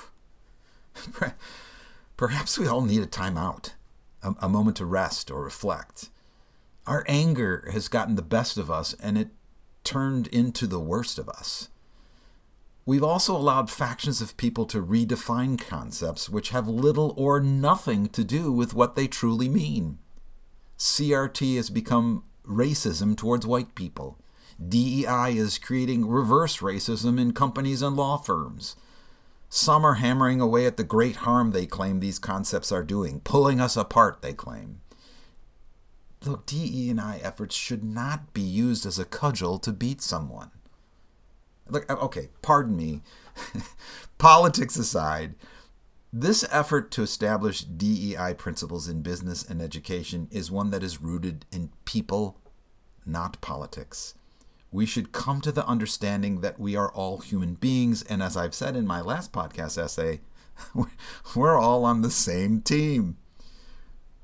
Perhaps 2.18 2.58
we 2.58 2.68
all 2.68 2.82
need 2.82 3.04
a 3.04 3.08
timeout, 3.08 3.74
a, 4.24 4.34
a 4.42 4.50
moment 4.50 4.78
to 4.78 4.86
rest 4.86 5.30
or 5.30 5.44
reflect. 5.44 6.10
Our 6.86 7.04
anger 7.08 7.70
has 7.72 7.88
gotten 7.88 8.16
the 8.16 8.22
best 8.22 8.58
of 8.58 8.72
us 8.72 8.94
and 9.02 9.18
it 9.18 9.30
turned 9.84 10.28
into 10.28 10.68
the 10.68 10.80
worst 10.80 11.18
of 11.20 11.30
us. 11.30 11.70
We've 12.86 13.04
also 13.04 13.36
allowed 13.36 13.70
factions 13.70 14.22
of 14.22 14.38
people 14.38 14.66
to 14.68 14.82
redefine 14.82 15.60
concepts 15.60 16.30
which 16.30 16.50
have 16.50 16.70
little 16.70 17.14
or 17.18 17.42
nothing 17.42 18.08
to 18.10 18.24
do 18.24 18.52
with 18.52 18.74
what 18.74 18.96
they 18.96 19.08
truly 19.08 19.50
mean. 19.50 19.98
CRT 20.78 21.58
has 21.58 21.70
become 21.70 22.24
racism 22.46 23.18
towards 23.18 23.46
white 23.46 23.76
people. 23.76 24.18
DEI 24.66 25.34
is 25.36 25.58
creating 25.58 26.08
reverse 26.08 26.58
racism 26.58 27.20
in 27.20 27.34
companies 27.34 27.82
and 27.82 27.96
law 27.96 28.18
firms. 28.18 28.76
Some 29.50 29.86
are 29.86 29.96
hammering 29.96 30.42
away 30.42 30.66
at 30.66 30.78
the 30.78 30.84
great 30.84 31.18
harm 31.18 31.52
they 31.52 31.66
claim 31.66 32.00
these 32.00 32.20
concepts 32.20 32.72
are 32.72 32.84
doing, 32.84 33.22
pulling 33.22 33.62
us 33.62 33.78
apart, 33.78 34.22
they 34.22 34.34
claim. 34.34 34.82
Look, 36.26 36.46
DE 36.46 36.90
and 36.90 37.00
I 37.00 37.20
efforts 37.24 37.56
should 37.56 37.84
not 37.84 38.34
be 38.34 38.42
used 38.42 38.86
as 38.86 39.00
a 39.00 39.06
cudgel 39.06 39.58
to 39.60 39.72
beat 39.72 40.02
someone. 40.02 40.52
Look, 41.70 41.90
uh, 41.90 41.96
okay, 41.96 42.30
pardon 42.42 42.76
me. 42.76 43.02
Politics 44.18 44.78
aside, 44.78 45.36
this 46.12 46.46
effort 46.52 46.92
to 46.92 47.04
establish 47.04 47.62
DEI 47.62 48.34
principles 48.38 48.88
in 48.88 49.02
business 49.02 49.44
and 49.44 49.62
education 49.62 50.28
is 50.32 50.52
one 50.52 50.72
that 50.72 50.84
is 50.84 51.02
rooted 51.02 51.46
in 51.52 51.70
people, 51.86 52.40
not 53.06 53.40
politics 53.42 54.16
we 54.72 54.86
should 54.86 55.12
come 55.12 55.42
to 55.42 55.52
the 55.52 55.66
understanding 55.66 56.42
that 56.42 56.60
we 56.60 56.76
are 56.76 56.92
all 56.92 57.20
human 57.20 57.56
beings. 57.56 58.04
And 58.04 58.22
as 58.22 58.36
I've 58.36 58.56
said 58.56 58.76
in 58.76 58.86
my 58.86 59.02
last 59.02 59.32
podcast 59.32 59.78
essay, 59.78 60.22
we're 61.36 61.58
all 61.58 61.86
on 61.86 62.02
the 62.02 62.12
same 62.12 62.62
team. 62.62 63.18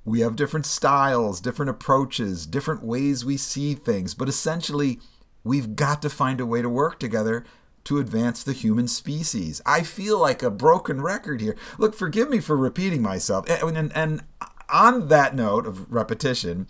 We 0.05 0.19
have 0.19 0.35
different 0.35 0.65
styles, 0.65 1.39
different 1.39 1.69
approaches, 1.69 2.45
different 2.45 2.83
ways 2.83 3.23
we 3.23 3.37
see 3.37 3.73
things, 3.73 4.13
but 4.13 4.27
essentially, 4.27 4.99
we've 5.45 5.75
got 5.75 6.01
to 6.01 6.09
find 6.09 6.41
a 6.41 6.45
way 6.45 6.61
to 6.61 6.69
work 6.69 6.99
together 6.99 7.45
to 7.85 7.99
advance 7.99 8.43
the 8.43 8.53
human 8.53 8.87
species. 8.87 9.61
I 9.65 9.83
feel 9.83 10.17
like 10.17 10.43
a 10.43 10.49
broken 10.49 11.01
record 11.01 11.41
here. 11.41 11.55
Look, 11.77 11.95
forgive 11.95 12.29
me 12.29 12.39
for 12.39 12.55
repeating 12.57 13.01
myself. 13.01 13.49
And, 13.49 13.77
and, 13.77 13.95
and 13.95 14.23
on 14.69 15.07
that 15.09 15.35
note 15.35 15.65
of 15.65 15.91
repetition, 15.91 16.67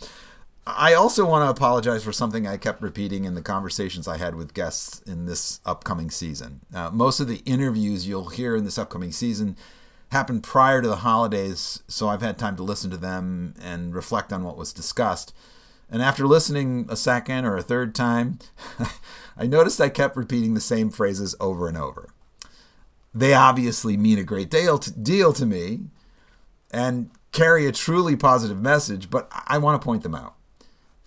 I 0.66 0.94
also 0.94 1.26
want 1.26 1.46
to 1.46 1.50
apologize 1.50 2.06
for 2.06 2.14
something 2.14 2.48
I 2.48 2.56
kept 2.56 2.82
repeating 2.82 3.26
in 3.26 3.36
the 3.36 3.42
conversations 3.42 4.08
I 4.08 4.18
had 4.18 4.36
with 4.36 4.54
guests 4.54 5.02
in 5.02 5.26
this 5.26 5.60
upcoming 5.66 6.10
season. 6.10 6.62
Uh, 6.74 6.90
most 6.90 7.20
of 7.20 7.28
the 7.28 7.42
interviews 7.46 8.08
you'll 8.08 8.30
hear 8.30 8.56
in 8.56 8.64
this 8.64 8.78
upcoming 8.78 9.12
season 9.12 9.58
happened 10.12 10.44
prior 10.44 10.82
to 10.82 10.88
the 10.88 10.98
holidays, 10.98 11.84
so 11.88 12.08
I've 12.08 12.22
had 12.22 12.40
time 12.40 12.56
to 12.56 12.64
listen 12.64 12.90
to 12.92 12.98
them 12.98 13.56
and 13.62 13.94
reflect 13.94 14.32
on 14.32 14.44
what 14.44 14.58
was 14.58 14.72
discussed. 14.72 15.34
And 15.90 16.02
after 16.02 16.26
listening 16.26 16.86
a 16.88 16.96
second 16.96 17.44
or 17.44 17.58
a 17.58 17.62
third 17.62 17.94
time, 17.94 18.40
I 19.38 19.48
noticed 19.48 19.82
I 19.82 19.90
kept 19.90 20.16
repeating 20.16 20.54
the 20.54 20.62
same 20.62 20.90
phrases 20.90 21.36
over 21.42 21.68
and 21.68 21.78
over. 21.78 22.10
They 23.14 23.34
obviously 23.34 23.98
mean 23.98 24.18
a 24.18 24.24
great 24.24 24.50
deal 24.50 24.80
to, 24.80 24.92
deal 24.92 25.34
to 25.34 25.46
me 25.46 25.82
and 26.72 27.10
carry 27.34 27.68
a 27.68 27.74
truly 27.74 28.16
positive 28.16 28.62
message, 28.62 29.10
but 29.10 29.30
I 29.46 29.58
want 29.58 29.80
to 29.82 29.86
point 29.86 30.04
them 30.04 30.16
out. 30.16 30.36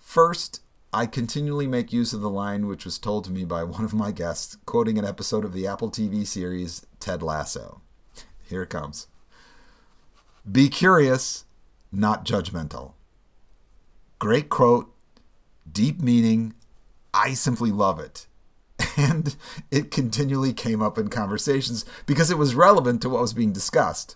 First, 0.07 0.61
I 0.93 1.05
continually 1.05 1.67
make 1.67 1.91
use 1.91 2.13
of 2.13 2.21
the 2.21 2.29
line 2.29 2.67
which 2.67 2.85
was 2.85 2.97
told 2.97 3.25
to 3.25 3.31
me 3.31 3.43
by 3.43 3.65
one 3.65 3.83
of 3.83 3.93
my 3.93 4.11
guests, 4.11 4.55
quoting 4.65 4.97
an 4.97 5.03
episode 5.03 5.43
of 5.43 5.51
the 5.51 5.67
Apple 5.67 5.91
TV 5.91 6.25
series 6.25 6.87
Ted 7.01 7.21
Lasso. 7.21 7.81
Here 8.47 8.63
it 8.63 8.69
comes 8.69 9.07
Be 10.49 10.69
curious, 10.69 11.43
not 11.91 12.23
judgmental. 12.23 12.93
Great 14.17 14.47
quote, 14.47 14.95
deep 15.69 16.01
meaning. 16.01 16.53
I 17.13 17.33
simply 17.33 17.73
love 17.73 17.99
it. 17.99 18.27
and 18.97 19.35
it 19.71 19.91
continually 19.91 20.53
came 20.53 20.81
up 20.81 20.97
in 20.97 21.09
conversations 21.09 21.83
because 22.05 22.31
it 22.31 22.37
was 22.37 22.55
relevant 22.55 23.01
to 23.01 23.09
what 23.09 23.21
was 23.21 23.33
being 23.33 23.51
discussed. 23.51 24.15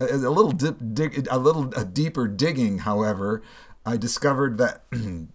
A, 0.00 0.16
little 0.16 0.52
dip, 0.52 0.76
dig, 0.92 1.26
a 1.28 1.38
little 1.38 1.74
a 1.74 1.84
deeper 1.84 2.28
digging, 2.28 2.78
however, 2.78 3.42
I 3.88 3.96
discovered 3.96 4.58
that 4.58 4.82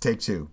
take 0.00 0.20
two. 0.20 0.50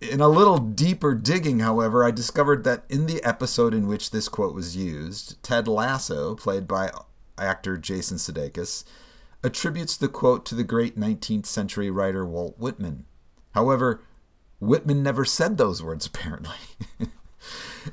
In 0.00 0.20
a 0.20 0.28
little 0.28 0.58
deeper 0.58 1.12
digging, 1.12 1.58
however, 1.58 2.04
I 2.04 2.12
discovered 2.12 2.62
that 2.62 2.84
in 2.88 3.06
the 3.06 3.20
episode 3.24 3.74
in 3.74 3.88
which 3.88 4.12
this 4.12 4.28
quote 4.28 4.54
was 4.54 4.76
used, 4.76 5.42
Ted 5.42 5.66
Lasso, 5.66 6.36
played 6.36 6.68
by 6.68 6.92
actor 7.36 7.76
Jason 7.76 8.16
Sudeikis, 8.16 8.84
attributes 9.42 9.96
the 9.96 10.06
quote 10.06 10.46
to 10.46 10.54
the 10.54 10.62
great 10.62 10.96
19th 10.96 11.46
century 11.46 11.90
writer 11.90 12.24
Walt 12.24 12.56
Whitman. 12.58 13.04
However, 13.50 14.00
Whitman 14.60 15.02
never 15.02 15.24
said 15.24 15.56
those 15.56 15.82
words, 15.82 16.06
apparently. 16.14 16.54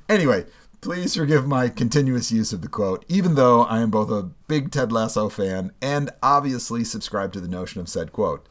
anyway, 0.07 0.45
please 0.81 1.15
forgive 1.15 1.47
my 1.47 1.69
continuous 1.69 2.31
use 2.31 2.53
of 2.53 2.61
the 2.61 2.67
quote, 2.67 3.05
even 3.07 3.35
though 3.35 3.63
I 3.63 3.79
am 3.79 3.91
both 3.91 4.09
a 4.09 4.29
big 4.47 4.71
Ted 4.71 4.91
Lasso 4.91 5.29
fan 5.29 5.71
and 5.81 6.11
obviously 6.21 6.83
subscribe 6.83 7.33
to 7.33 7.41
the 7.41 7.47
notion 7.47 7.81
of 7.81 7.89
said 7.89 8.11
quote. 8.11 8.47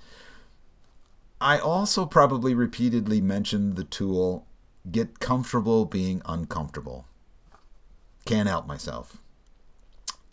I 1.41 1.59
also 1.59 2.07
probably 2.07 2.55
repeatedly 2.55 3.21
mentioned 3.21 3.77
the 3.77 3.85
tool 3.85 4.47
get 4.91 5.19
comfortable 5.19 5.85
being 5.85 6.23
uncomfortable. 6.27 7.07
Can't 8.25 8.49
help 8.49 8.67
myself. 8.67 9.19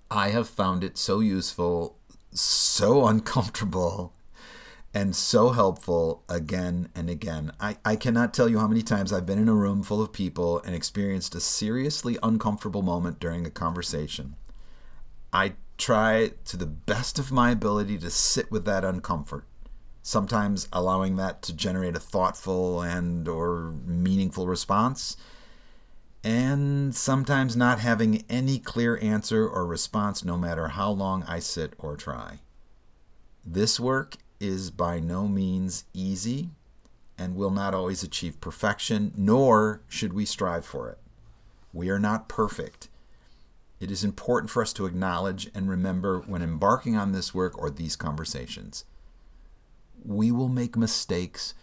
I 0.10 0.30
have 0.30 0.50
found 0.50 0.84
it 0.84 0.98
so 0.98 1.20
useful, 1.20 1.98
so 2.34 3.08
uncomfortable, 3.08 4.14
and 4.94 5.16
so 5.16 5.52
helpful 5.52 6.24
again 6.28 6.90
and 6.94 7.10
again. 7.10 7.52
I, 7.60 7.78
I 7.86 7.96
cannot 7.96 8.34
tell 8.34 8.50
you 8.50 8.60
how 8.60 8.68
many 8.68 8.82
times 8.82 9.14
I've 9.14 9.26
been 9.26 9.40
in 9.40 9.48
a 9.48 9.56
room 9.56 9.84
full 9.84 10.02
of 10.02 10.12
people 10.12 10.62
and 10.62 10.76
experienced 10.76 11.34
a 11.34 11.40
seriously 11.40 12.18
uncomfortable 12.22 12.82
moment 12.82 13.20
during 13.20 13.46
a 13.46 13.52
conversation. 13.52 14.36
I 15.32 15.54
try 15.78 16.32
to 16.46 16.58
the 16.58 16.66
best 16.66 17.20
of 17.20 17.32
my 17.32 17.52
ability 17.52 17.98
to 18.00 18.10
sit 18.10 18.52
with 18.52 18.66
that 18.66 18.84
uncomfort, 18.84 19.44
sometimes 20.02 20.68
allowing 20.74 21.16
that 21.16 21.42
to 21.44 21.56
generate 21.56 21.96
a 21.96 22.00
thoughtful 22.00 22.82
and 22.82 23.28
or 23.30 23.74
meaningful 23.86 24.46
response, 24.46 25.16
and 26.22 26.94
sometimes 26.94 27.56
not 27.56 27.80
having 27.80 28.26
any 28.30 28.60
clear 28.60 29.00
answer 29.02 29.48
or 29.48 29.66
response 29.66 30.24
no 30.24 30.38
matter 30.38 30.68
how 30.68 30.92
long 30.92 31.24
I 31.24 31.40
sit 31.40 31.74
or 31.80 31.96
try. 31.96 32.40
This 33.44 33.80
work 33.80 34.18
is 34.42 34.72
by 34.72 35.00
no 35.00 35.28
means 35.28 35.86
easy 35.94 36.50
and 37.18 37.36
will 37.36 37.52
not 37.52 37.76
always 37.76 38.02
achieve 38.02 38.42
perfection, 38.42 39.14
nor 39.16 39.82
should 39.88 40.12
we 40.12 40.26
strive 40.26 40.66
for 40.66 40.90
it. 40.90 40.98
We 41.72 41.90
are 41.90 42.00
not 42.00 42.28
perfect. 42.28 42.90
It 43.80 43.92
is 43.92 44.04
important 44.04 44.50
for 44.50 44.62
us 44.62 44.74
to 44.74 44.88
acknowledge 44.88 45.50
and 45.54 45.70
remember 45.70 46.20
when 46.20 46.42
embarking 46.42 46.98
on 46.98 47.12
this 47.12 47.34
work 47.34 47.58
or 47.58 47.70
these 47.70 47.96
conversations. 47.96 48.86
We 50.04 50.32
will 50.32 50.50
make 50.50 50.76
mistakes, 50.76 51.54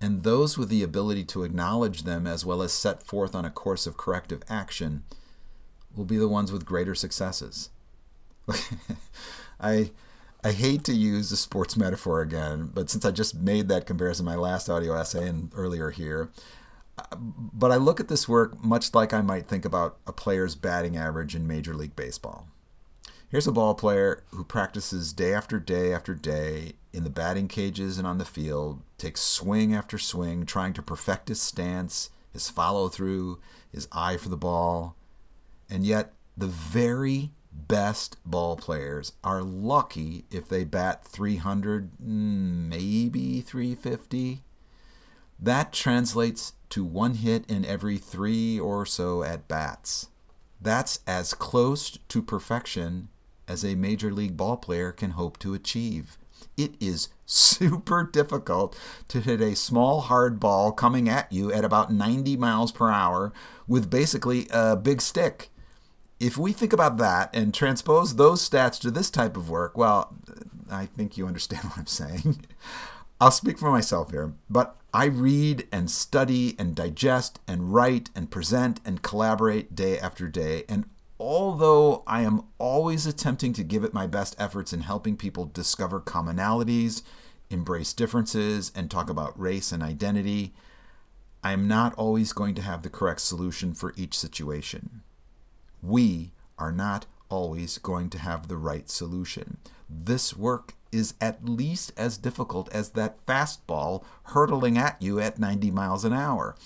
and 0.00 0.22
those 0.22 0.56
with 0.56 0.68
the 0.68 0.84
ability 0.84 1.24
to 1.24 1.42
acknowledge 1.42 2.04
them 2.04 2.26
as 2.26 2.44
well 2.44 2.62
as 2.62 2.72
set 2.72 3.02
forth 3.02 3.34
on 3.34 3.44
a 3.44 3.50
course 3.50 3.86
of 3.86 3.96
corrective 3.96 4.42
action 4.48 5.02
will 5.96 6.04
be 6.04 6.16
the 6.16 6.28
ones 6.28 6.52
with 6.52 6.64
greater 6.64 6.94
successes. 6.94 7.70
I 9.60 9.90
I 10.44 10.52
hate 10.52 10.84
to 10.84 10.92
use 10.92 11.30
the 11.30 11.36
sports 11.36 11.76
metaphor 11.76 12.20
again, 12.20 12.70
but 12.72 12.88
since 12.88 13.04
I 13.04 13.10
just 13.10 13.34
made 13.34 13.68
that 13.68 13.86
comparison 13.86 14.26
in 14.26 14.32
my 14.32 14.36
last 14.36 14.68
audio 14.68 14.94
essay 14.94 15.28
and 15.28 15.50
earlier 15.54 15.90
here, 15.90 16.30
but 17.10 17.72
I 17.72 17.76
look 17.76 17.98
at 18.00 18.08
this 18.08 18.28
work 18.28 18.62
much 18.62 18.94
like 18.94 19.12
I 19.12 19.20
might 19.20 19.46
think 19.46 19.64
about 19.64 19.98
a 20.06 20.12
player's 20.12 20.54
batting 20.54 20.96
average 20.96 21.34
in 21.34 21.46
Major 21.46 21.74
League 21.74 21.96
Baseball. 21.96 22.46
Here's 23.28 23.46
a 23.46 23.52
ball 23.52 23.74
player 23.74 24.24
who 24.30 24.44
practices 24.44 25.12
day 25.12 25.34
after 25.34 25.58
day 25.58 25.92
after 25.92 26.14
day 26.14 26.74
in 26.92 27.04
the 27.04 27.10
batting 27.10 27.46
cages 27.46 27.98
and 27.98 28.06
on 28.06 28.18
the 28.18 28.24
field, 28.24 28.80
takes 28.96 29.20
swing 29.20 29.74
after 29.74 29.98
swing, 29.98 30.46
trying 30.46 30.72
to 30.72 30.82
perfect 30.82 31.28
his 31.28 31.42
stance, 31.42 32.10
his 32.32 32.48
follow 32.48 32.88
through, 32.88 33.38
his 33.70 33.86
eye 33.92 34.16
for 34.16 34.28
the 34.30 34.36
ball. 34.36 34.96
And 35.68 35.84
yet, 35.84 36.14
the 36.36 36.46
very 36.46 37.32
best 37.66 38.16
ball 38.24 38.56
players 38.56 39.12
are 39.24 39.42
lucky 39.42 40.24
if 40.30 40.48
they 40.48 40.64
bat 40.64 41.04
300, 41.04 41.90
maybe 41.98 43.40
350. 43.40 44.42
That 45.40 45.72
translates 45.72 46.52
to 46.70 46.84
one 46.84 47.14
hit 47.14 47.48
in 47.48 47.64
every 47.64 47.98
three 47.98 48.58
or 48.58 48.86
so 48.86 49.22
at 49.22 49.48
bats. 49.48 50.08
That's 50.60 51.00
as 51.06 51.34
close 51.34 51.98
to 52.08 52.22
perfection 52.22 53.08
as 53.46 53.64
a 53.64 53.74
major 53.74 54.12
league 54.12 54.36
ball 54.36 54.56
player 54.56 54.92
can 54.92 55.12
hope 55.12 55.38
to 55.38 55.54
achieve. 55.54 56.18
It 56.56 56.74
is 56.80 57.08
super 57.26 58.04
difficult 58.04 58.78
to 59.08 59.20
hit 59.20 59.40
a 59.40 59.56
small 59.56 60.02
hard 60.02 60.40
ball 60.40 60.72
coming 60.72 61.08
at 61.08 61.32
you 61.32 61.52
at 61.52 61.64
about 61.64 61.92
90 61.92 62.36
miles 62.36 62.72
per 62.72 62.90
hour 62.90 63.32
with 63.66 63.90
basically 63.90 64.46
a 64.50 64.76
big 64.76 65.00
stick 65.00 65.50
if 66.20 66.36
we 66.36 66.52
think 66.52 66.72
about 66.72 66.96
that 66.98 67.34
and 67.34 67.54
transpose 67.54 68.16
those 68.16 68.48
stats 68.48 68.80
to 68.80 68.90
this 68.90 69.10
type 69.10 69.36
of 69.36 69.48
work, 69.48 69.76
well, 69.76 70.16
I 70.70 70.86
think 70.86 71.16
you 71.16 71.26
understand 71.26 71.64
what 71.70 71.78
I'm 71.78 71.86
saying. 71.86 72.44
I'll 73.20 73.30
speak 73.30 73.58
for 73.58 73.70
myself 73.70 74.10
here, 74.10 74.32
but 74.48 74.76
I 74.94 75.06
read 75.06 75.66
and 75.72 75.90
study 75.90 76.54
and 76.58 76.74
digest 76.74 77.40
and 77.46 77.72
write 77.74 78.10
and 78.14 78.30
present 78.30 78.80
and 78.84 79.02
collaborate 79.02 79.74
day 79.74 79.98
after 79.98 80.28
day. 80.28 80.64
And 80.68 80.88
although 81.18 82.04
I 82.06 82.22
am 82.22 82.44
always 82.58 83.06
attempting 83.06 83.52
to 83.54 83.64
give 83.64 83.82
it 83.84 83.92
my 83.92 84.06
best 84.06 84.36
efforts 84.38 84.72
in 84.72 84.80
helping 84.80 85.16
people 85.16 85.46
discover 85.46 86.00
commonalities, 86.00 87.02
embrace 87.50 87.92
differences, 87.92 88.70
and 88.74 88.90
talk 88.90 89.10
about 89.10 89.38
race 89.38 89.72
and 89.72 89.82
identity, 89.82 90.54
I 91.42 91.52
am 91.52 91.66
not 91.66 91.94
always 91.94 92.32
going 92.32 92.54
to 92.54 92.62
have 92.62 92.82
the 92.82 92.90
correct 92.90 93.20
solution 93.20 93.74
for 93.74 93.94
each 93.96 94.16
situation 94.16 95.02
we 95.82 96.32
are 96.58 96.72
not 96.72 97.06
always 97.28 97.78
going 97.78 98.10
to 98.10 98.18
have 98.18 98.48
the 98.48 98.56
right 98.56 98.88
solution. 98.88 99.58
This 99.88 100.36
work 100.36 100.74
is 100.90 101.14
at 101.20 101.44
least 101.44 101.92
as 101.96 102.16
difficult 102.16 102.72
as 102.72 102.90
that 102.90 103.24
fastball 103.26 104.04
hurtling 104.24 104.78
at 104.78 105.00
you 105.00 105.20
at 105.20 105.38
90 105.38 105.70
miles 105.70 106.04
an 106.04 106.12
hour. 106.12 106.56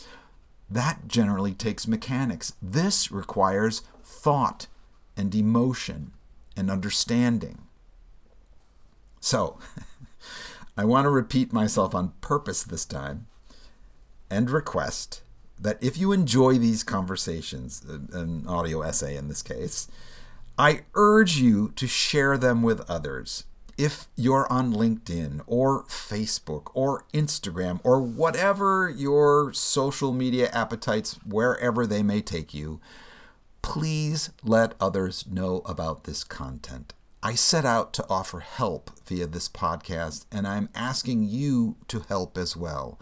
That 0.70 1.08
generally 1.08 1.52
takes 1.52 1.86
mechanics. 1.86 2.54
This 2.62 3.10
requires 3.10 3.82
thought 4.04 4.68
and 5.16 5.34
emotion 5.34 6.12
and 6.56 6.70
understanding. 6.70 7.58
So, 9.20 9.58
I 10.76 10.84
want 10.84 11.04
to 11.04 11.10
repeat 11.10 11.52
myself 11.52 11.94
on 11.94 12.14
purpose 12.20 12.62
this 12.62 12.86
time 12.86 13.26
and 14.30 14.50
request 14.50 15.22
that 15.62 15.82
if 15.82 15.96
you 15.96 16.12
enjoy 16.12 16.58
these 16.58 16.82
conversations, 16.82 17.82
uh, 17.88 18.18
an 18.18 18.46
audio 18.46 18.82
essay 18.82 19.16
in 19.16 19.28
this 19.28 19.42
case, 19.42 19.88
I 20.58 20.82
urge 20.94 21.36
you 21.36 21.70
to 21.76 21.86
share 21.86 22.36
them 22.36 22.62
with 22.62 22.88
others. 22.90 23.44
If 23.78 24.08
you're 24.16 24.52
on 24.52 24.74
LinkedIn 24.74 25.40
or 25.46 25.84
Facebook 25.84 26.70
or 26.74 27.04
Instagram 27.14 27.80
or 27.84 28.00
whatever 28.02 28.92
your 28.94 29.52
social 29.54 30.12
media 30.12 30.50
appetites, 30.52 31.18
wherever 31.24 31.86
they 31.86 32.02
may 32.02 32.20
take 32.20 32.52
you, 32.52 32.80
please 33.62 34.30
let 34.42 34.74
others 34.78 35.24
know 35.30 35.62
about 35.64 36.04
this 36.04 36.22
content. 36.22 36.92
I 37.22 37.34
set 37.34 37.64
out 37.64 37.92
to 37.94 38.06
offer 38.10 38.40
help 38.40 38.90
via 39.06 39.28
this 39.28 39.48
podcast, 39.48 40.26
and 40.32 40.46
I'm 40.46 40.68
asking 40.74 41.28
you 41.28 41.76
to 41.86 42.00
help 42.08 42.36
as 42.36 42.56
well. 42.56 42.98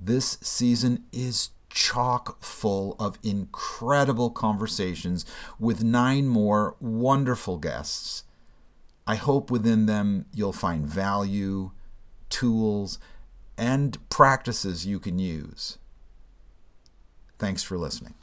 This 0.00 0.38
season 0.40 1.04
is 1.12 1.50
chock 1.70 2.42
full 2.42 2.96
of 2.98 3.18
incredible 3.22 4.30
conversations 4.30 5.24
with 5.58 5.84
nine 5.84 6.26
more 6.26 6.76
wonderful 6.80 7.58
guests. 7.58 8.24
I 9.06 9.16
hope 9.16 9.50
within 9.50 9.86
them 9.86 10.26
you'll 10.34 10.52
find 10.52 10.86
value, 10.86 11.70
tools, 12.28 12.98
and 13.56 13.96
practices 14.10 14.86
you 14.86 15.00
can 15.00 15.18
use. 15.18 15.78
Thanks 17.38 17.62
for 17.62 17.78
listening. 17.78 18.17